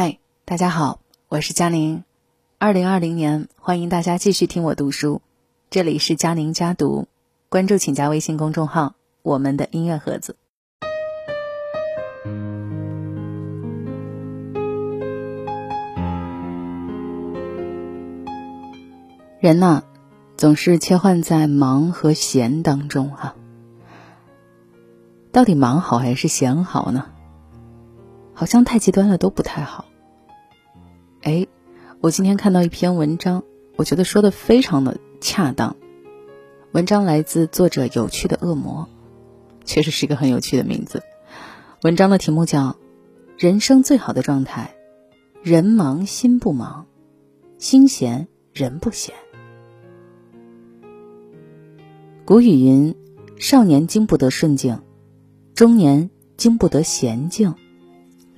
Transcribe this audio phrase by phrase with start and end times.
[0.00, 2.04] 嗨，大家好，我是佳宁。
[2.56, 5.22] 二零二零年，欢迎大家继续听我读书。
[5.70, 7.08] 这里是佳宁家读，
[7.48, 10.36] 关注请加微信公众号“我们的音乐盒子”。
[19.40, 19.82] 人呐，
[20.36, 23.34] 总是切换在忙和闲当中哈。
[25.32, 27.06] 到底忙好还是闲好呢？
[28.38, 29.86] 好像太极端了都不太好。
[31.22, 31.48] 哎，
[32.00, 33.42] 我今天看到一篇文章，
[33.74, 35.74] 我觉得说的非常的恰当。
[36.70, 38.88] 文章来自作者有趣的恶魔，
[39.64, 41.02] 确实是一个很有趣的名字。
[41.82, 42.60] 文章的题目叫
[43.36, 44.76] 《人生最好的状态：
[45.42, 46.86] 人忙心不忙，
[47.58, 49.16] 心闲人不闲》。
[52.24, 52.94] 古语云
[53.36, 54.80] ：“少年经不得顺境，
[55.56, 57.56] 中年经不得闲静，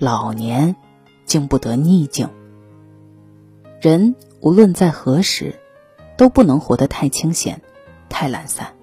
[0.01, 0.75] 老年
[1.27, 2.29] 经不得逆境。”
[3.81, 5.55] 人无论在何时，
[6.17, 7.63] 都不能活得太清闲、
[8.09, 8.75] 太懒散。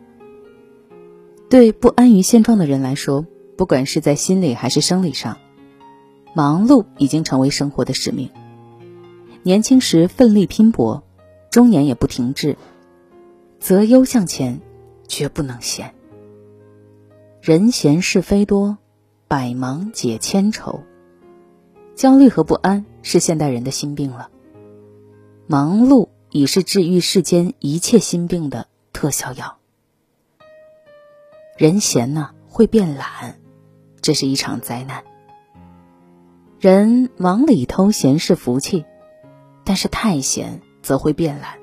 [1.50, 3.26] 对不安于现状的人来说，
[3.58, 5.38] 不管是在心理还是生理上，
[6.34, 8.30] 忙碌已经成为生活的使命。
[9.44, 11.04] 年轻时奋力拼搏，
[11.52, 12.56] 中年也不停滞，
[13.60, 14.62] 择优向前。
[15.10, 15.94] 绝不能闲。
[17.42, 18.78] 人闲是非多，
[19.30, 20.84] 百忙解千愁。
[21.98, 24.30] 焦虑和不安是现代人的心病了。
[25.48, 29.58] 忙碌已是治愈世间一切心病的特效药。
[31.58, 33.40] 人闲呢会变懒，
[34.00, 35.06] 这是一场灾难。
[36.60, 38.86] 人忙里偷闲是福气，
[39.64, 41.58] 但是太闲则会变懒，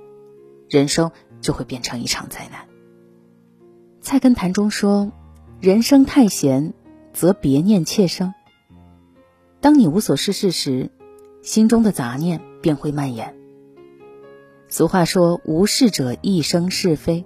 [0.69, 2.67] 人生就会变成一场灾难。
[4.01, 5.13] 菜根谭中说
[5.63, 6.75] ：“人生太闲，
[7.13, 8.35] 则别念切生。
[9.65, 10.91] 当你无所事事时，
[11.41, 13.35] 心中的杂念便会蔓延。”
[14.69, 17.25] 俗话说：“无事者一生是非。”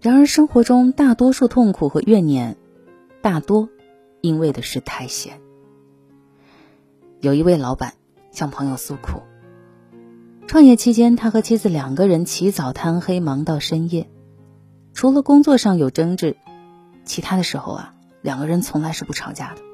[0.00, 2.56] 然而，生活中大多数痛苦和怨念，
[3.20, 3.68] 大多
[4.22, 5.38] 因为的是太闲。
[7.20, 7.92] 有一位老板
[8.30, 9.20] 向朋友诉苦：
[10.46, 14.08] 创业期间，他和妻子两个人起早贪黑，忙到深夜。
[14.94, 16.38] 除了工作上有争执，
[17.04, 19.67] 其他的时候啊，两个人从来是不吵架的。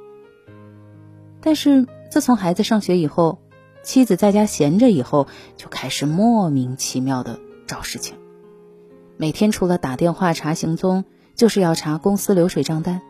[1.44, 3.38] 但是自从孩子上学以后，
[3.82, 5.28] 妻子在家闲着以后，
[5.58, 8.16] 就开始莫名其妙的找事情。
[9.18, 13.02] 每天除了打电话查行踪，就是要查公司流水账单。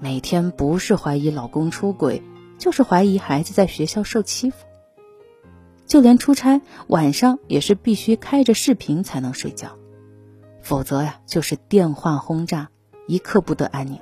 [0.00, 2.24] 每天不是怀疑老公出轨，
[2.58, 4.56] 就是怀疑孩子在学校受欺负。
[5.86, 9.76] 就连出差晚上也是必须开着视频才能睡觉。
[10.60, 12.68] 否则呀，就是电话轰炸，
[13.06, 14.00] 一刻不得安宁。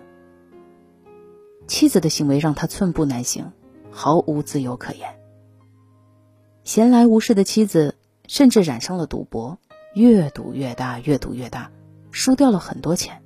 [1.69, 3.53] 妻子的行为让他寸步难行，
[3.91, 5.21] 毫无自由可言。
[6.65, 7.95] 闲来无事的妻子
[8.27, 9.59] 甚至染上了赌博，
[9.95, 11.71] 越赌越大，越赌越大，
[12.11, 13.23] 输掉了很多钱。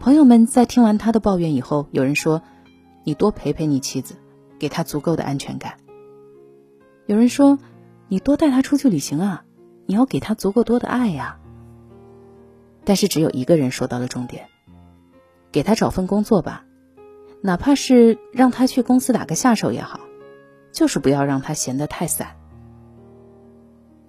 [0.00, 2.42] 朋友们在听完他的抱怨以后，有人说
[3.04, 4.16] ：“你多陪陪你妻子，
[4.58, 5.76] 给她足够的安全感。”
[7.06, 7.58] 有人说
[8.08, 9.44] ：“你多带她出去旅行啊，
[9.86, 11.38] 你要给她足够多的爱呀。”
[12.84, 14.48] 但是只有一个人说到了重点，
[15.52, 16.64] 给他找份工作吧，
[17.42, 20.00] 哪怕是让他去公司打个下手也好，
[20.72, 22.36] 就是不要让他闲得太散。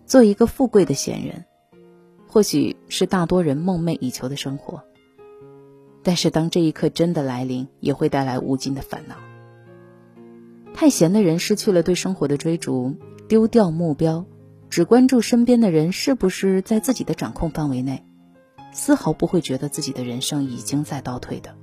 [0.06, 1.46] 做一个富贵的闲人，
[2.28, 4.84] 或许是大多人梦寐以求的生活。
[6.02, 9.16] 但是当这一刻真的来临，也会带来无尽的烦恼。
[10.74, 14.26] 太闲的人失去了对生活的追逐，丢掉目标，
[14.70, 18.06] 只关注身边的人是不是在自己的掌控范围内。
[18.74, 21.56] 丝毫不会觉得自己的人生已经在倒退的。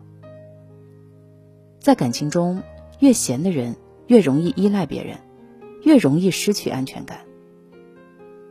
[1.78, 2.62] 在感情中，
[3.00, 3.76] 越闲的人
[4.06, 5.19] 越容易依赖别人，
[5.82, 7.20] 越容易失去安全感。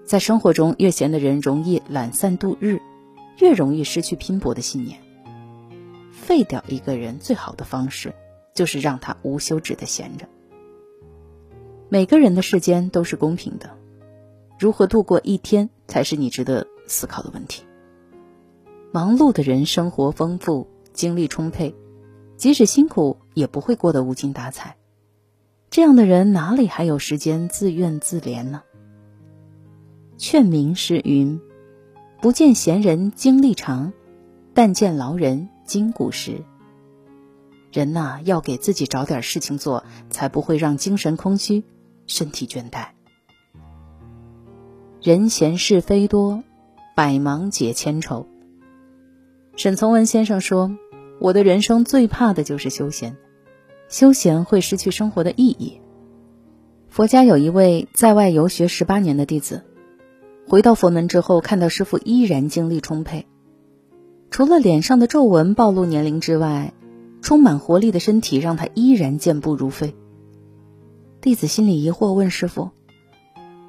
[0.03, 2.79] 在生活中，越闲的人容易懒散度日，
[3.39, 4.99] 越容易失去拼搏的信念。
[6.11, 8.13] 废掉一个人最好的方式，
[8.53, 10.27] 就是让他无休止的闲着。
[11.87, 13.77] 每个人的世间都是公平的，
[14.59, 17.63] 如何度过一天，才是你值得思考的问题。
[18.91, 21.75] 忙碌的人生活丰富，精力充沛，
[22.37, 24.77] 即使辛苦也不会过得无精打采。
[25.69, 28.63] 这样的人哪里还有时间自怨自怜呢？
[30.17, 31.39] 劝民诗云
[32.19, 33.93] ：“不见闲人精力长，
[34.55, 36.43] 但见劳人筋骨实。”
[37.71, 41.63] 人呐，要给自己找点事情做，才不会让精神空虚，
[42.07, 42.87] 身体倦怠。
[44.99, 46.43] 人闲是非多，
[46.95, 48.25] 百忙解千愁。
[49.59, 50.77] 沈从文先生说
[51.19, 53.17] ：“我的人生最怕的就是休闲，
[53.89, 55.81] 休闲会失去生活的意义，
[56.87, 59.65] 佛家有一位在外游学十八年的弟子，
[60.47, 63.27] 回到佛门之后，看到师傅依然精力充沛，
[64.31, 66.71] 除了脸上的皱纹暴露年龄之外，
[67.21, 69.93] 充满活力的身体让他依然健步如飞。
[71.19, 72.69] 弟子心里疑惑，问师傅：“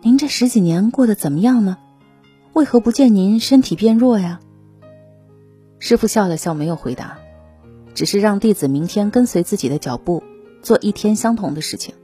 [0.02, 1.78] 您这十几年过得怎么样呢？
[2.52, 4.38] 为何不见您身体变弱呀？”
[5.80, 7.18] 师傅笑了笑，没有回答，
[7.94, 10.22] 只是让弟子明天跟随自己的脚步，
[10.60, 11.94] 做一天相同的事情。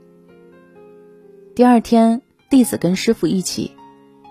[1.53, 3.71] 第二天，弟子跟师傅一起，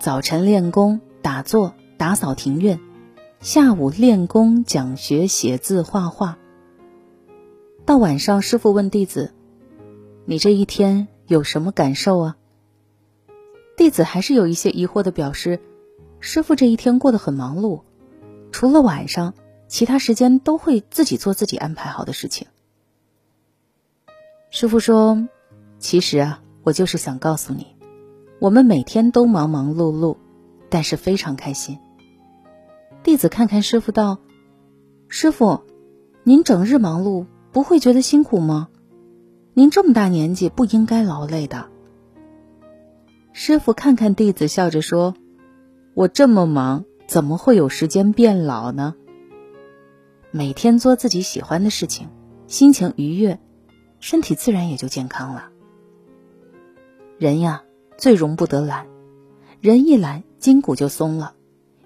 [0.01, 2.77] 早晨练功、打坐、打扫庭院，
[3.39, 6.37] 下午练功、讲学、写字、画画。
[7.85, 9.33] 到晚上，师傅问弟子
[10.27, 12.37] ：“你这一天有什么感受啊？”
[13.77, 15.61] 弟子还是有一些疑惑的表示
[16.19, 17.83] ：“师傅这一天过得很忙碌，
[18.51, 19.33] 除了晚上，
[19.67, 22.47] 其他时间都会自己做自己安排好的事情。”
[24.51, 25.27] 师傅说
[25.79, 27.77] ：“其实啊。”我就是想告诉你，
[28.39, 30.17] 我们每天都忙忙碌碌，
[30.69, 31.79] 但是非常开心。
[33.03, 34.17] 弟子看看师傅道
[35.07, 35.63] ：“师傅，
[36.23, 38.67] 您整日忙碌，不会觉得辛苦吗？
[39.53, 41.69] 您这么大年纪，不应该劳累的。”
[43.31, 45.13] 师傅看看弟子，笑着说
[45.95, 48.93] ：“我这么忙，怎么会有时间变老呢？
[50.29, 52.09] 每天做自己喜欢的事情，
[52.47, 53.39] 心情愉悦，
[54.01, 55.49] 身体自然也就健康了。”
[57.17, 57.63] 人呀，
[57.97, 58.87] 最容不得懒，
[59.61, 61.33] 人一懒，筋骨就松了，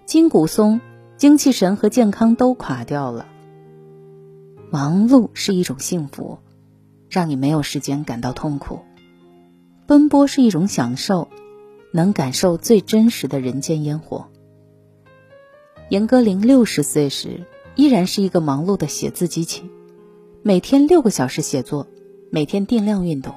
[0.07, 0.81] 筋骨松，
[1.17, 3.27] 精气神和健康都垮掉了。
[4.71, 6.39] 忙碌是一种幸福，
[7.09, 8.79] 让你没有时间感到痛苦；
[9.85, 11.29] 奔波是一种享受，
[11.93, 14.27] 能感受最真实的人间烟火。
[15.91, 17.41] 严歌苓六十岁时，
[17.75, 19.69] 依然是一个忙碌的写字机器，
[20.41, 21.85] 每天六个小时写作，
[22.29, 23.35] 每天定量运动。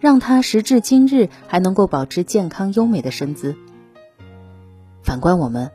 [0.00, 3.56] 让他时至今日还能够保持健康优美的身姿。
[5.02, 5.70] 反观我们，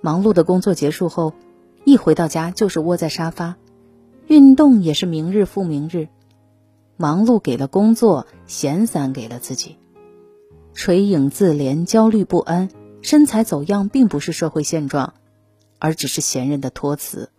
[0.00, 1.34] 忙碌的工作结束后，
[1.82, 3.56] 一回到家就是窝在沙发，
[4.28, 6.06] 运动也是明日复明日。
[6.96, 9.78] 忙碌给了工作，闲散给了自己，
[10.74, 12.68] 垂影自怜，焦虑不安，
[13.02, 15.14] 身材走样，并不是社会现状，
[15.80, 17.30] 而只是闲人的托词。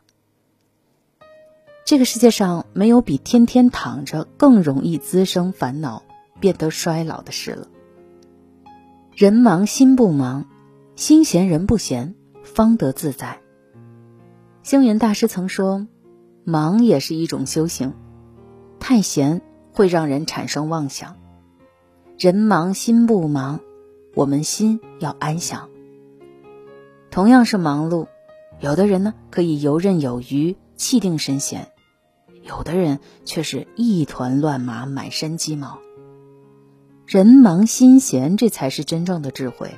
[1.85, 6.03] 这个世界上没有比天天躺着更容易滋生烦恼。
[6.41, 7.67] 变得衰老的事了。
[9.15, 10.47] 人忙心不忙，
[10.95, 13.39] 心闲人不闲，方得自在。
[14.63, 15.87] 星云大师曾说
[16.43, 17.93] ：“忙也是一种修行，
[18.79, 21.15] 太闲会让人产生妄想。
[22.17, 23.59] 人忙心不忙，
[24.15, 25.69] 我们心要安详。
[27.11, 28.07] 同样是忙碌，
[28.61, 31.63] 有的人呢可以游刃有余，气定神闲；
[32.43, 35.79] 有的人却是一团乱麻，满身鸡毛。”
[37.07, 39.71] 人忙心闲，这才是真正的智慧。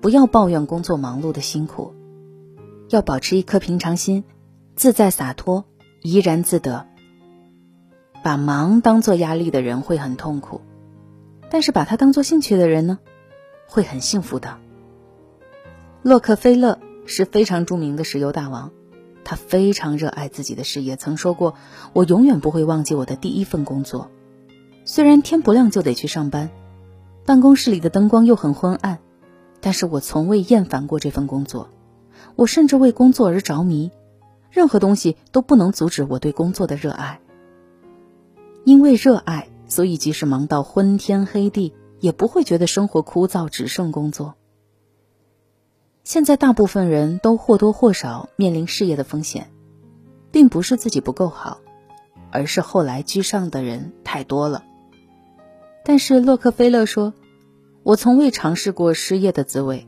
[0.00, 1.94] 不要抱怨工作忙碌的辛苦，
[2.90, 4.24] 要保持一颗平常心，
[4.74, 5.64] 自在洒脱，
[6.02, 6.86] 怡然自得。
[8.24, 10.60] 把忙当做压力的人会很痛苦，
[11.48, 12.98] 但是把它当做兴趣的人呢，
[13.68, 14.58] 会很幸福的。
[16.02, 16.78] 洛克菲勒
[17.12, 18.72] 是非常著名的石油大王，
[19.22, 21.54] 他非常热爱自己的事业，曾说过
[21.92, 24.10] ：“我永远不会忘记我的第一份工作。”
[24.86, 26.48] 虽然天不亮就得去上班，
[27.26, 28.98] 办公室里的灯光又很昏暗，
[29.60, 31.68] 但是我从未厌烦过这份工作。
[32.34, 33.90] 我甚至为工作而着迷，
[34.50, 37.20] 任何东西都不能阻止我对工作的热爱。
[38.64, 44.34] 因为热爱，所以即使忙到昏天黑地，也不会觉得生活枯燥，只剩工作。
[46.04, 49.52] 现在大部分人都或多或少面临事业的风险，
[50.32, 51.60] 并不是自己不够好，
[52.30, 54.64] 而是后来居上的人太多了。
[55.84, 57.14] 但是洛克菲勒说
[57.84, 59.86] ：“我从未尝试过失业的滋味，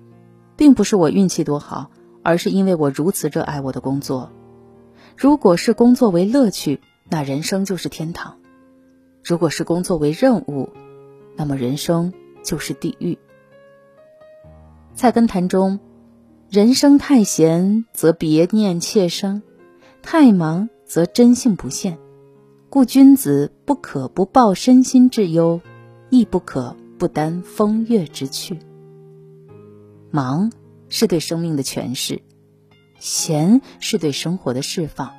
[0.56, 1.90] 并不是我运气多好，
[2.22, 4.30] 而是因为我如此热爱我的工作。
[5.16, 8.34] 如果是工作为乐趣，那人生就是天堂；
[9.24, 10.70] 如果是工作为任务，
[11.36, 12.12] 那么人生
[12.44, 13.18] 就是地狱。”
[14.94, 15.78] 菜根谭中
[16.50, 19.42] ：“人生太闲则别念妾生，
[20.02, 21.98] 太忙则真性不现。
[22.70, 25.60] 故君子不可不抱身心之忧。”
[26.10, 28.60] 亦不可不担风月之趣。
[30.12, 30.52] 忙
[30.88, 32.22] 是对生命的诠释，
[33.00, 35.12] 闲是对生活的释放。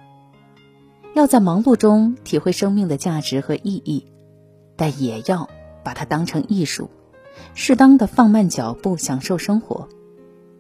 [1.14, 4.06] 要在忙碌中体会生命的价值和意义，
[4.78, 5.50] 但也要
[5.84, 6.90] 把它当成艺术，
[7.56, 9.90] 适当的放慢脚步，享受生活，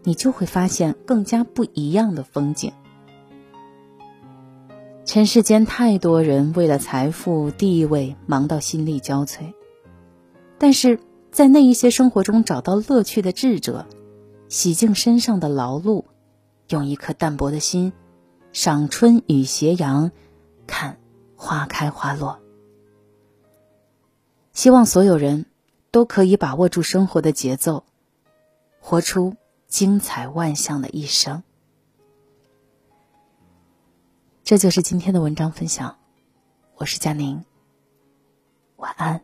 [0.05, 2.71] 你就会发现更加不一样的风景。
[5.03, 9.53] 尘世间太多人为了财富地位忙到心力交瘁。
[10.57, 10.99] 但是
[11.31, 13.85] 在那一些生活中找到乐趣的智者，
[14.47, 16.05] 洗净身上的劳碌，
[16.69, 17.91] 用一颗淡泊的心，
[18.53, 20.11] 赏春与斜阳，
[20.65, 20.97] 看
[21.35, 22.39] 花开花落。
[24.53, 25.45] 希望所有人
[25.91, 27.83] 都可以把握住生活的节奏，
[28.79, 29.35] 活出
[29.75, 31.43] 精彩万象的一生。
[34.41, 35.99] 这就是今天的文章分享，
[36.75, 37.43] 我是佳宁，
[38.77, 39.21] 晚安。